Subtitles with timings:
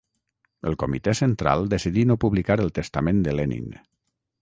[0.69, 3.73] El Comitè Central decidí no publicar el Testament de Lenin.